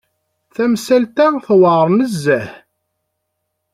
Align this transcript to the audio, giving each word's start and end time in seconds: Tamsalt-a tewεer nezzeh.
Tamsalt-a 0.55 1.27
tewεer 1.45 1.87
nezzeh. 1.91 2.49